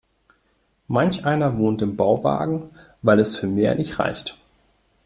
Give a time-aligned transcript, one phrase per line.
[0.87, 2.69] Manch einer wohnt im Bauwagen,
[3.03, 4.35] weil es für mehr nicht reicht.